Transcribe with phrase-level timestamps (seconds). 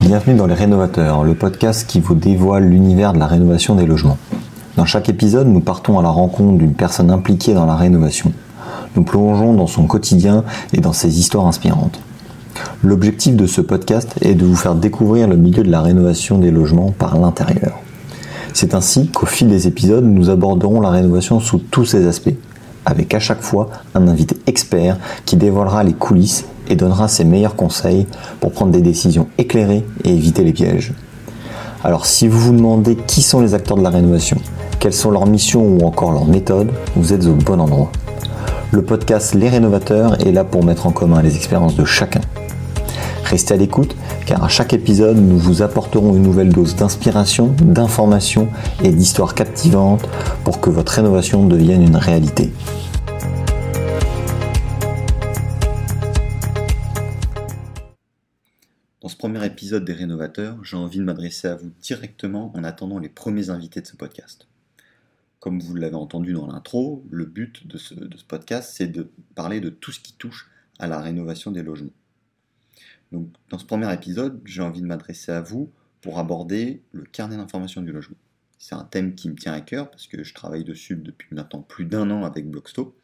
[0.00, 4.18] Bienvenue dans Les Rénovateurs, le podcast qui vous dévoile l'univers de la rénovation des logements.
[4.76, 8.30] Dans chaque épisode, nous partons à la rencontre d'une personne impliquée dans la rénovation.
[8.94, 12.00] Nous plongeons dans son quotidien et dans ses histoires inspirantes.
[12.82, 16.50] L'objectif de ce podcast est de vous faire découvrir le milieu de la rénovation des
[16.50, 17.78] logements par l'intérieur.
[18.52, 22.34] C'est ainsi qu'au fil des épisodes, nous aborderons la rénovation sous tous ses aspects,
[22.84, 27.56] avec à chaque fois un invité expert qui dévoilera les coulisses et donnera ses meilleurs
[27.56, 28.06] conseils
[28.40, 30.92] pour prendre des décisions éclairées et éviter les pièges.
[31.84, 34.38] Alors si vous vous demandez qui sont les acteurs de la rénovation,
[34.78, 37.90] quelles sont leurs missions ou encore leurs méthodes, vous êtes au bon endroit.
[38.70, 42.20] Le podcast Les Rénovateurs est là pour mettre en commun les expériences de chacun.
[43.32, 43.96] Restez à l'écoute
[44.26, 48.50] car à chaque épisode, nous vous apporterons une nouvelle dose d'inspiration, d'information
[48.84, 50.06] et d'histoires captivantes
[50.44, 52.52] pour que votre rénovation devienne une réalité.
[59.00, 62.98] Dans ce premier épisode des rénovateurs, j'ai envie de m'adresser à vous directement en attendant
[62.98, 64.46] les premiers invités de ce podcast.
[65.40, 69.10] Comme vous l'avez entendu dans l'intro, le but de ce, de ce podcast, c'est de
[69.34, 71.92] parler de tout ce qui touche à la rénovation des logements.
[73.12, 75.70] Donc, dans ce premier épisode, j'ai envie de m'adresser à vous
[76.00, 78.16] pour aborder le carnet d'information du logement.
[78.58, 81.62] C'est un thème qui me tient à cœur parce que je travaille dessus depuis maintenant
[81.62, 82.94] plus d'un an avec Blocksto.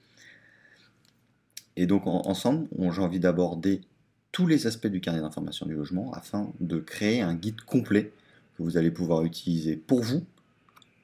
[1.77, 3.83] Et donc ensemble, j'ai envie d'aborder
[4.33, 8.13] tous les aspects du carnet d'information du logement afin de créer un guide complet
[8.57, 10.25] que vous allez pouvoir utiliser pour vous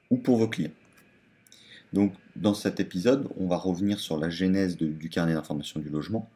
[0.09, 0.71] ou pour vos clients.
[1.93, 6.29] Donc dans cet épisode, on va revenir sur la genèse du carnet d'information du logement,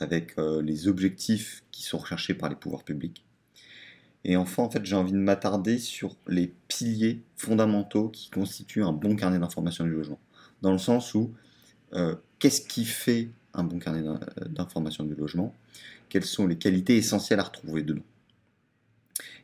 [0.00, 3.24] avec euh, les objectifs qui sont recherchés par les pouvoirs publics.
[4.24, 8.92] Et enfin, en fait, j'ai envie de m'attarder sur les piliers fondamentaux qui constituent un
[8.92, 10.18] bon carnet d'information du logement.
[10.60, 11.32] Dans le sens où,
[11.94, 14.02] euh, qu'est-ce qui fait un bon carnet
[14.46, 15.54] d'information du logement?
[16.08, 18.02] Quelles sont les qualités essentielles à retrouver dedans?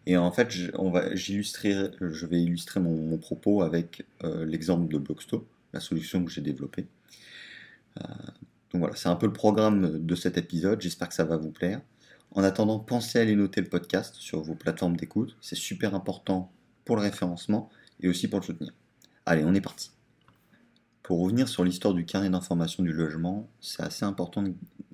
[0.06, 5.47] Et en fait, on va, je vais illustrer mon, propos avec euh, l'exemple de Blocksto,
[5.73, 6.87] la solution que j'ai développée.
[8.75, 11.53] Donc voilà, c'est un peu le programme de cet épisode, j'espère que ça va vous
[11.53, 11.81] plaire.
[12.33, 16.51] En attendant, pensez à aller noter le podcast sur vos plateformes d'écoute, c'est super important
[16.85, 17.71] pour le référencement
[18.01, 18.75] et aussi pour le soutenir.
[19.27, 19.93] Allez, on est parti.
[21.05, 24.43] Pour revenir sur l'histoire du carnet d'information du logement, c'est assez important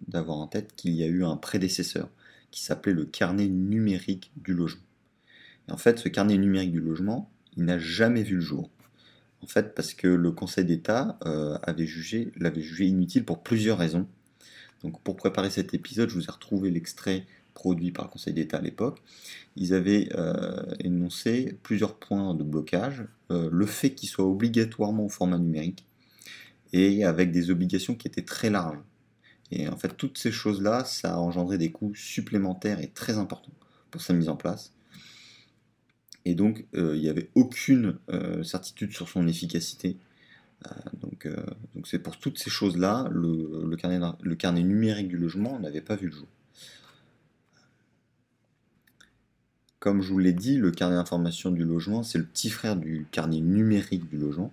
[0.09, 2.11] d'avoir en tête qu'il y a eu un prédécesseur
[2.51, 4.83] qui s'appelait le carnet numérique du logement.
[5.69, 8.69] Et en fait, ce carnet numérique du logement, il n'a jamais vu le jour.
[9.43, 13.79] En fait, parce que le Conseil d'État euh, avait jugé, l'avait jugé inutile pour plusieurs
[13.79, 14.07] raisons.
[14.83, 18.59] Donc, pour préparer cet épisode, je vous ai retrouvé l'extrait produit par le Conseil d'État
[18.59, 19.03] à l'époque.
[19.57, 23.05] Ils avaient euh, énoncé plusieurs points de blocage.
[23.31, 25.87] Euh, le fait qu'il soit obligatoirement au format numérique
[26.73, 28.79] et avec des obligations qui étaient très larges.
[29.51, 33.53] Et en fait, toutes ces choses-là, ça a engendré des coûts supplémentaires et très importants
[33.91, 34.73] pour sa mise en place
[36.25, 39.97] et donc euh, il n'y avait aucune euh, certitude sur son efficacité.
[40.67, 40.71] Euh,
[41.75, 45.97] donc c'est pour toutes ces choses-là, le, carnet, le carnet numérique du logement n'avait pas
[45.97, 46.29] vu le jour.
[49.79, 53.07] Comme je vous l'ai dit, le carnet d'information du logement, c'est le petit frère du
[53.11, 54.53] carnet numérique du logement.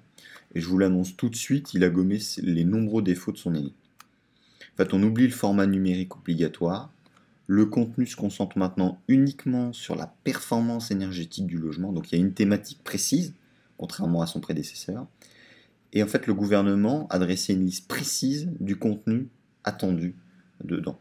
[0.56, 3.54] Et je vous l'annonce tout de suite, il a gommé les nombreux défauts de son
[3.54, 3.74] aîné.
[4.74, 6.90] En fait, on oublie le format numérique obligatoire,
[7.48, 12.22] le contenu se concentre maintenant uniquement sur la performance énergétique du logement, donc il y
[12.22, 13.34] a une thématique précise,
[13.78, 15.08] contrairement à son prédécesseur.
[15.94, 19.30] Et en fait, le gouvernement a dressé une liste précise du contenu
[19.64, 20.14] attendu
[20.64, 21.00] dedans.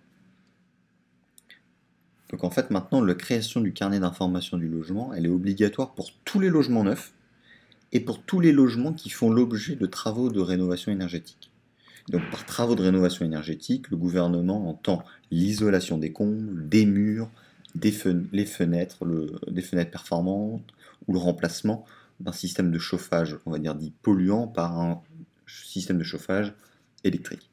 [2.31, 6.13] Donc en fait, maintenant, la création du carnet d'information du logement, elle est obligatoire pour
[6.25, 7.13] tous les logements neufs
[7.93, 11.51] et pour tous les logements qui font l'objet de travaux de rénovation énergétique.
[12.09, 17.31] Donc par travaux de rénovation énergétique, le gouvernement entend l'isolation des combles, des murs,
[17.75, 17.93] des
[18.33, 19.05] les fenêtres,
[19.51, 20.73] des fenêtres performantes
[21.07, 21.85] ou le remplacement
[22.21, 25.03] d'un système de chauffage, on va dire dit polluant, par un
[25.47, 26.55] système de chauffage
[27.05, 27.51] électrique.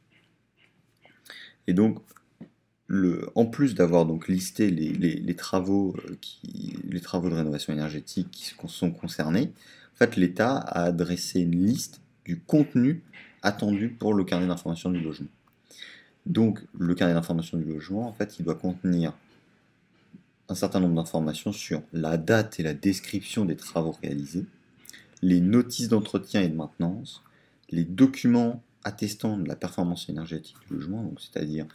[1.68, 2.00] Et donc,
[3.36, 6.18] en plus d'avoir donc listé les, travaux euh,
[6.90, 9.52] les travaux de rénovation énergétique qui sont concernés,
[9.94, 13.04] en fait, l'État a adressé une liste du contenu
[13.44, 15.28] attendu pour le carnet d'information du logement.
[16.25, 19.13] Donc, le carnet d'information du logement, en fait, il doit contenir
[20.50, 24.45] un certain nombre d'informations sur la date et la description des travaux réalisés,
[25.22, 27.24] les notices d'entretien et de maintenance,
[27.69, 31.66] les documents attestant de la performance énergétique du logement, c'est-à-dire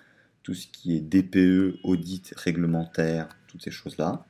[0.42, 4.24] tout ce qui est DPE, audit réglementaire, toutes ces choses-là,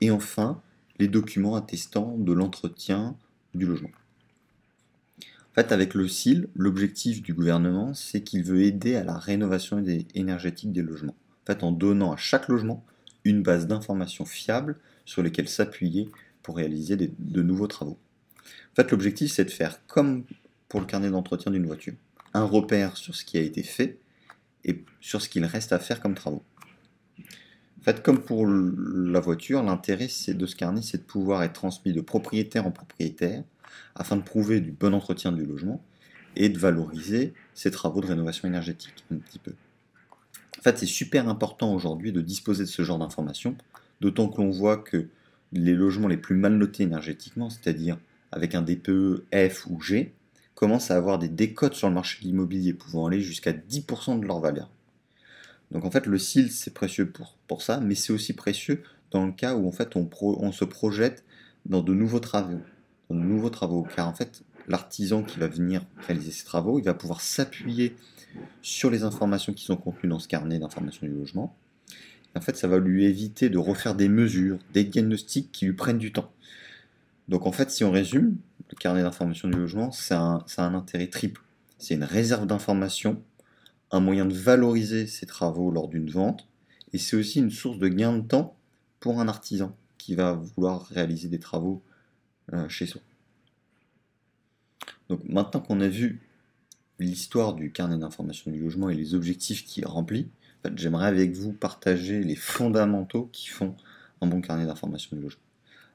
[0.00, 0.60] et enfin
[0.98, 3.16] les documents attestant de l'entretien
[3.54, 3.90] du logement.
[5.50, 9.84] En fait, avec le CIL, l'objectif du gouvernement, c'est qu'il veut aider à la rénovation
[10.14, 11.16] énergétique des logements.
[11.42, 12.84] En fait, en donnant à chaque logement
[13.24, 16.08] une base d'informations fiables sur lesquelles s'appuyer
[16.42, 17.98] pour réaliser de nouveaux travaux.
[18.72, 20.24] En fait, l'objectif, c'est de faire comme
[20.68, 21.94] pour le carnet d'entretien d'une voiture.
[22.32, 23.98] Un repère sur ce qui a été fait
[24.64, 26.44] et sur ce qu'il reste à faire comme travaux.
[27.18, 31.92] En fait, comme pour la voiture, l'intérêt de ce carnet, c'est de pouvoir être transmis
[31.92, 33.42] de propriétaire en propriétaire
[33.94, 35.82] afin de prouver du bon entretien du logement
[36.36, 39.52] et de valoriser ces travaux de rénovation énergétique un petit peu.
[40.58, 43.56] En fait, c'est super important aujourd'hui de disposer de ce genre d'informations,
[44.00, 45.08] d'autant que l'on voit que
[45.52, 47.98] les logements les plus mal notés énergétiquement, c'est-à-dire
[48.32, 50.14] avec un DPE F ou G,
[50.54, 54.26] commencent à avoir des décotes sur le marché de l'immobilier pouvant aller jusqu'à 10% de
[54.26, 54.70] leur valeur.
[55.70, 57.10] Donc en fait, le CIL, c'est précieux
[57.48, 61.24] pour, ça, mais c'est aussi précieux dans le cas où en fait on se projette
[61.66, 62.60] dans de nouveaux travaux,
[63.14, 66.94] de nouveaux travaux, car en fait l'artisan qui va venir réaliser ces travaux, il va
[66.94, 67.96] pouvoir s'appuyer
[68.62, 71.56] sur les informations qui sont contenues dans ce carnet d'informations du logement.
[72.36, 75.98] en fait, ça va lui éviter de refaire des mesures, des diagnostics qui lui prennent
[75.98, 76.30] du temps.
[77.28, 78.36] Donc en fait, si on résume,
[78.70, 81.42] le carnet d'information du logement, c'est un, un, intérêt triple.
[81.78, 83.22] C'est une réserve d'informations,
[83.90, 86.46] un moyen de valoriser ses travaux lors d'une vente,
[86.92, 88.56] et c'est aussi une source de gain de temps
[89.00, 91.82] pour un artisan qui va vouloir réaliser des travaux
[92.68, 93.00] chez soi.
[95.08, 96.20] Donc maintenant qu'on a vu
[96.98, 100.28] l'histoire du carnet d'information du logement et les objectifs qui est rempli,
[100.76, 103.74] j'aimerais avec vous partager les fondamentaux qui font
[104.20, 105.42] un bon carnet d'information du logement,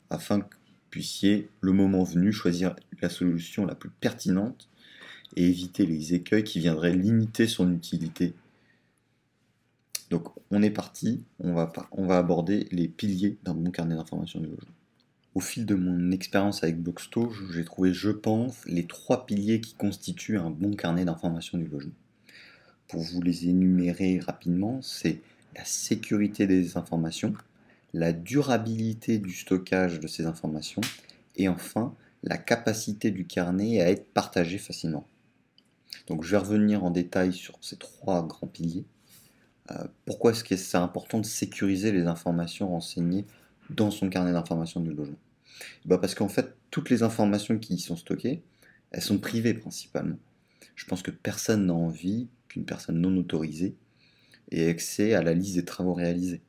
[0.09, 0.55] afin que
[0.89, 4.69] puissiez, le moment venu, choisir la solution la plus pertinente
[5.35, 8.33] et éviter les écueils qui viendraient limiter son utilité.
[10.09, 14.75] Donc on est parti, on va aborder les piliers d'un bon carnet d'information du logement.
[15.35, 19.73] Au fil de mon expérience avec Blocksto, j'ai trouvé, je pense, les trois piliers qui
[19.73, 21.91] constituent un bon carnet d'information du logement.
[22.87, 25.19] Pour vous les énumérer rapidement, c'est
[25.57, 27.33] la sécurité des informations,
[27.93, 30.79] la durabilité du stockage de ces informations
[31.35, 31.93] et enfin
[32.23, 35.05] la capacité du carnet à être partagé facilement.
[36.07, 38.85] Donc je vais revenir en détail sur ces trois grands piliers.
[39.71, 43.25] Euh, pourquoi est-ce que c'est important de sécuriser les informations renseignées
[43.69, 45.17] dans son carnet d'informations du logement?
[45.85, 48.43] Bah Parce qu'en fait, toutes les informations qui y sont stockées,
[48.91, 50.19] elles sont privées principalement.
[50.75, 53.75] Je pense que personne n'a envie qu'une personne non autorisée
[54.51, 56.41] ait accès à la liste des travaux réalisés.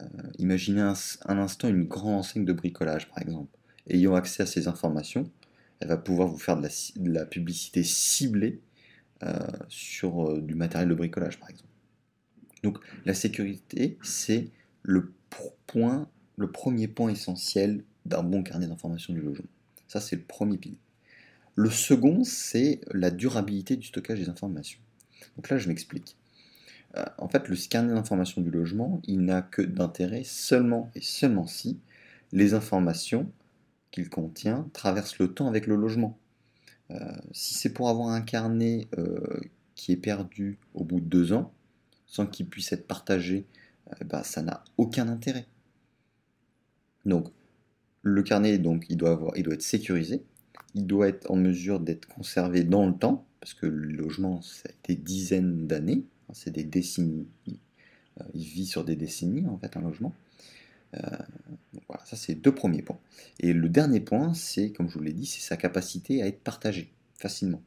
[0.00, 0.06] Euh,
[0.38, 0.94] imaginez un,
[1.26, 3.50] instant une grande enseigne de bricolage, par exemple.
[3.88, 5.30] Ayant accès à ces informations,
[5.80, 6.68] elle va pouvoir vous faire de
[7.10, 8.60] la, publicité ciblée
[9.22, 9.34] euh,
[9.68, 11.70] sur euh, du matériel de bricolage, par exemple.
[12.62, 14.50] Donc la sécurité, c'est
[14.82, 15.12] le
[16.36, 19.48] le premier point essentiel d'un bon carnet d'information du logement.
[19.88, 20.78] Ça, c'est le premier pilier.
[21.54, 24.80] Le second, c'est la durabilité du stockage des informations.
[25.36, 26.16] Donc là, je m'explique.
[26.96, 31.46] Euh, en fait, le scanner d'information du logement, il n'a que d'intérêt seulement et seulement
[31.46, 31.78] si
[32.32, 33.30] les informations
[33.90, 36.18] qu'il contient traversent le temps avec le logement.
[36.90, 36.98] Euh,
[37.32, 39.40] si c'est pour avoir un carnet euh,
[39.74, 41.52] qui est perdu au bout de deux ans,
[42.06, 43.46] sans qu'il puisse être partagé,
[44.04, 45.46] bah, ça n'a aucun intérêt.
[47.04, 47.28] Donc,
[48.06, 50.22] le carnet, donc, il doit, être sécurisé,
[50.74, 54.70] il doit être en mesure d'être conservé dans le temps, parce que le logement, a
[54.70, 57.26] été dizaines d'années, c'est des décennies.
[57.48, 60.14] Euh, il vit sur des décennies, en fait, un logement.
[60.94, 61.00] Euh,
[61.88, 62.98] voilà, ça c'est deux premiers points.
[63.40, 66.40] Et le dernier point, c'est, comme je vous l'ai dit, c'est sa capacité à être
[66.40, 67.62] partagé facilement.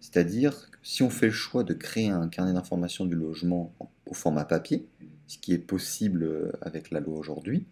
[0.00, 3.72] C'est-à-dire, si on fait le choix de créer un carnet d'information du logement
[4.04, 4.86] au format papier,
[5.26, 7.64] ce qui est possible euh, avec la loi aujourd'hui,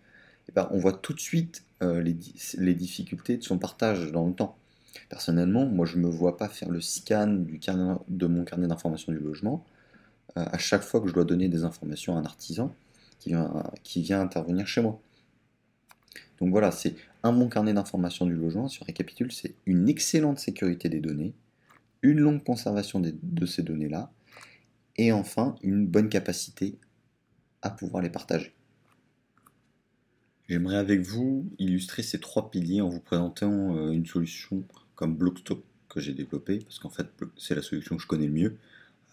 [0.49, 2.17] eh ben, on voit tout de suite les,
[2.59, 4.57] les, difficultés de son partage dans le temps.
[5.09, 7.45] Personnellement, moi je ne me vois pas faire le scan
[8.09, 9.65] de mon carnet d'information du logement
[10.37, 12.75] euh, à chaque fois que je dois donner des informations à un artisan
[13.19, 15.01] qui vient, intervenir chez moi.
[16.39, 20.39] Donc voilà, c'est un bon carnet d'informations du logement, si on récapitule, c'est une excellente
[20.39, 21.35] sécurité des données,
[22.03, 24.13] une longue conservation de ces données-là,
[24.97, 26.79] et enfin une bonne capacité
[27.63, 28.55] à pouvoir les partager.
[30.49, 34.65] J'aimerais avec vous illustrer ces trois piliers en vous présentant euh, une solution
[34.95, 38.33] comme Blockstop que j'ai développée, parce qu'en fait c'est la solution que je connais le
[38.33, 38.57] mieux,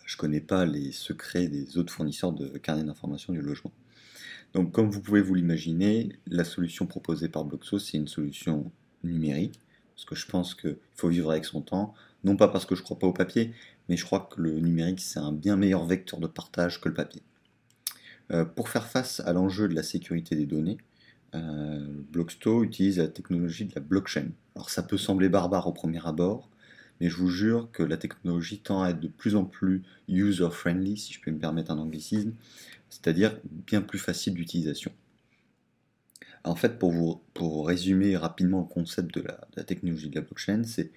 [0.05, 3.73] je ne connais pas les secrets des autres fournisseurs de carnets d'information du logement.
[4.53, 8.71] Donc comme vous pouvez vous l'imaginer, la solution proposée par Bloxo, c'est une solution
[9.03, 9.59] numérique,
[9.93, 12.79] parce que je pense qu'il faut vivre avec son temps, non pas parce que je
[12.79, 13.51] ne crois pas au papier,
[13.89, 16.95] mais je crois que le numérique, c'est un bien meilleur vecteur de partage que le
[16.95, 17.21] papier.
[18.31, 20.77] Euh, pour faire face à l'enjeu de la sécurité des données,
[21.35, 24.27] euh, Blocksto utilise la technologie de la blockchain.
[24.55, 26.49] Alors ça peut sembler barbare au premier abord,
[26.99, 30.97] mais je vous jure que la technologie tend à être de plus en plus user-friendly,
[30.97, 32.33] si je peux me permettre un anglicisme,
[32.89, 34.91] c'est-à-dire bien plus facile d'utilisation.
[36.43, 37.21] En fait, pour, vous,
[37.63, 39.25] résumer rapidement le concept de
[39.55, 40.91] la, technologie de la blockchain, c'est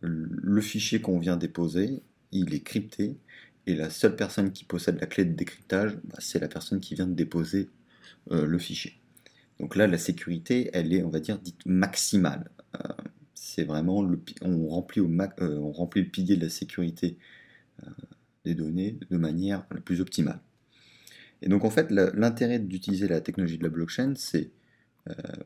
[0.00, 2.00] le fichier qu'on vient déposer,
[2.32, 3.16] il est crypté,
[3.66, 6.94] et la seule personne qui possède la clé de décryptage, bah, c'est la personne qui
[6.94, 7.68] vient de déposer
[8.30, 8.94] euh, le fichier.
[9.60, 12.50] Donc là, la sécurité, elle est, on va dire, dite maximale.
[12.74, 12.92] Euh,
[13.34, 17.18] c'est vraiment, le, on, remplit au euh, on remplit le pilier de la sécurité
[18.44, 20.40] des données de manière la plus optimale.
[21.42, 24.50] Et donc en fait, l'intérêt d'utiliser la technologie de la blockchain, c'est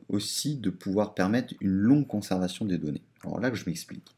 [0.07, 3.03] aussi de pouvoir permettre une longue conservation des données.
[3.23, 4.15] Alors là je m'explique.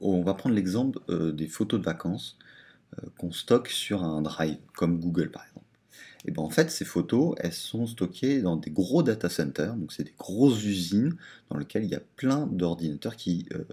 [0.00, 1.00] on va prendre l'exemple
[1.32, 2.38] des photos de vacances
[3.18, 5.51] qu'on stocke sur un drive, comme Google par exemple.
[6.24, 9.92] Et ben en fait, ces photos, elles sont stockées dans des gros data centers, donc
[9.92, 11.16] c'est des grosses usines
[11.50, 13.64] dans lesquelles il y a plein d'ordinateurs qui, euh,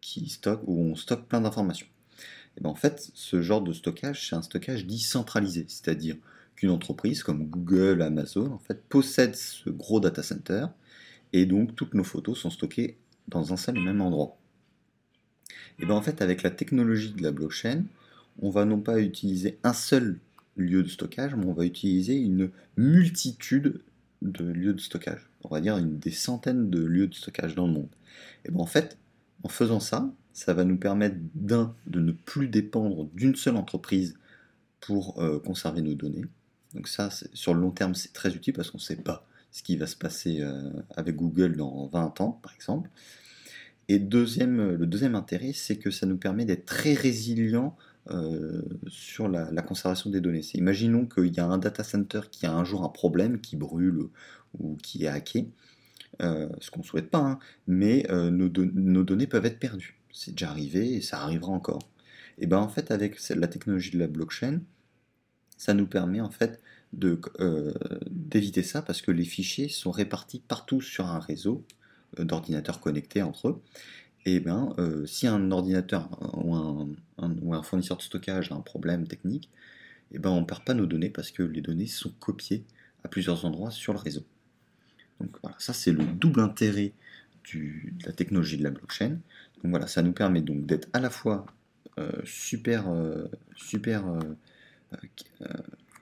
[0.00, 1.86] qui stockent, où on stocke plein d'informations.
[2.56, 6.16] Et ben en fait, ce genre de stockage, c'est un stockage dit centralisé, c'est-à-dire
[6.54, 10.66] qu'une entreprise comme Google, Amazon, en fait, possède ce gros data center,
[11.34, 12.96] et donc toutes nos photos sont stockées
[13.28, 14.38] dans un seul et même endroit.
[15.78, 17.84] Et ben en fait, avec la technologie de la blockchain,
[18.40, 20.18] on va non pas utiliser un seul
[20.56, 23.82] lieux de stockage, mais on va utiliser une multitude
[24.22, 25.28] de lieux de stockage.
[25.44, 27.88] On va dire des centaines de lieux de stockage dans le monde.
[28.44, 28.98] Et bien en fait,
[29.42, 34.18] en faisant ça, ça va nous permettre d'un, de ne plus dépendre d'une seule entreprise
[34.80, 36.24] pour euh, conserver nos données.
[36.74, 39.62] Donc ça, sur le long terme, c'est très utile parce qu'on ne sait pas ce
[39.62, 42.90] qui va se passer euh, avec Google dans 20 ans, par exemple.
[43.88, 47.76] Et deuxième, le deuxième intérêt, c'est que ça nous permet d'être très résilient
[48.10, 50.42] euh, sur la, conservation des données.
[50.54, 54.08] Imaginons qu'il y a un data center qui a un jour un problème, qui brûle
[54.58, 55.48] ou qui est hacké,
[56.22, 59.98] euh, ce qu'on ne souhaite pas, hein, mais euh, nos, données peuvent être perdues.
[60.12, 61.80] C'est déjà arrivé et ça arrivera encore.
[62.38, 64.60] Et bien en fait, avec la technologie de la blockchain,
[65.56, 66.60] ça nous permet en fait
[66.92, 71.64] d'éviter ça parce que les fichiers sont répartis partout sur un réseau
[72.18, 73.62] d'ordinateurs connectés entre eux
[74.26, 79.06] et eh bien, euh, si un ordinateur ou un, fournisseur de stockage a un problème
[79.06, 79.48] technique,
[80.10, 82.64] et eh ben, on ne perd pas nos données parce que les données sont copiées
[83.04, 84.24] à plusieurs endroits sur le réseau.
[85.20, 86.92] Donc voilà, ça c'est le double intérêt
[87.54, 87.70] de
[88.04, 89.10] la technologie de la blockchain.
[89.62, 91.46] Donc voilà, ça nous permet donc d'être à la fois
[92.00, 94.02] euh, super, euh, super,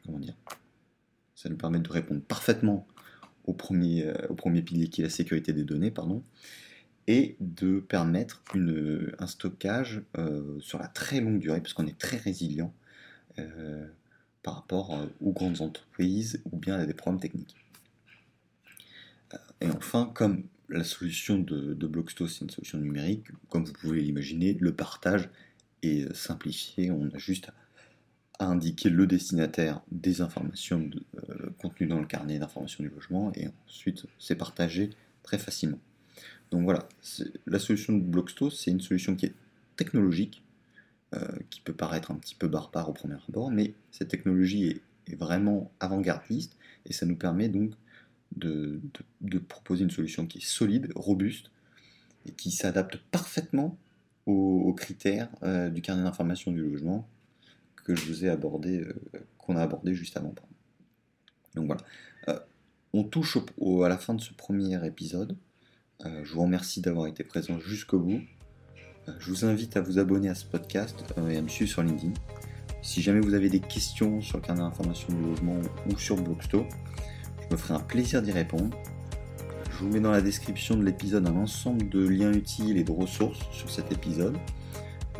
[0.07, 0.35] comment dire,
[1.35, 2.87] ça nous permet de répondre parfaitement
[3.45, 6.23] au premier, au premier pilier qui est la sécurité des données, pardon,
[7.07, 8.43] et de permettre
[9.19, 12.73] un stockage euh, sur la très longue durée, parce qu'on est très résilient
[13.39, 13.87] euh,
[14.43, 17.57] par rapport euh, aux grandes entreprises ou bien à des problèmes techniques.
[19.61, 24.01] Et enfin, comme la solution de, de Blocksto, c'est une solution numérique, comme vous pouvez
[24.01, 25.29] l'imaginer, le partage
[25.83, 27.51] est simplifié, on a juste
[28.39, 30.91] à indiquer le destinataire des informations
[31.59, 34.91] contenues dans le carnet d'information du logement, et ensuite c'est partagé
[35.23, 35.79] très facilement.
[36.51, 36.89] Donc voilà,
[37.47, 39.35] la solution de Blocksto, c'est une solution qui est
[39.77, 40.45] technologique,
[41.15, 44.81] euh, qui peut paraître un petit peu barbare au premier abord, mais cette technologie est,
[45.17, 47.73] vraiment avant-gardiste et ça nous permet donc
[48.37, 48.81] de,
[49.49, 51.51] proposer une solution qui est solide, robuste
[52.25, 53.77] et qui s'adapte parfaitement
[54.25, 57.07] aux, critères euh, du carnet d'information du logement
[57.85, 58.95] que je vous ai abordé, euh,
[59.37, 60.35] qu'on a abordé juste avant.
[61.55, 62.47] Donc voilà.
[62.95, 65.37] on touche à la fin de ce premier épisode.
[66.05, 68.21] Euh, je vous remercie d'avoir été présent jusqu'au bout.
[69.09, 71.71] Euh, je vous invite à vous abonner à ce podcast euh, et à me suivre
[71.71, 72.13] sur LinkedIn.
[72.83, 75.57] Si jamais vous avez des questions sur le carnet d'information du logement
[75.89, 76.67] ou sur Blocksto,
[77.43, 78.77] je me ferai un plaisir d'y répondre.
[79.71, 82.93] Je vous mets dans la description de l'épisode un ensemble de liens utiles et de
[82.93, 84.37] ressources sur cet épisode.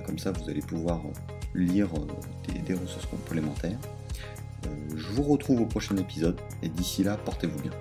[0.07, 1.03] Comme ça, vous allez pouvoir
[1.55, 1.89] lire
[2.67, 3.79] des ressources complémentaires.
[4.95, 7.73] Je vous retrouve au prochain épisode et d'ici là, portez-vous bien.